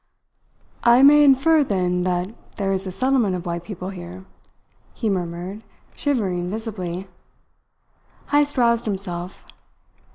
"I 0.83 1.03
may 1.03 1.23
infer, 1.23 1.63
then, 1.63 2.01
that 2.05 2.33
there 2.55 2.73
is 2.73 2.87
a 2.87 2.91
settlement 2.91 3.35
of 3.35 3.45
white 3.45 3.63
people 3.63 3.91
here?" 3.91 4.25
he 4.95 5.11
murmured, 5.11 5.61
shivering 5.95 6.49
visibly. 6.49 7.07
Heyst 8.31 8.57
roused 8.57 8.85
himself. 8.85 9.45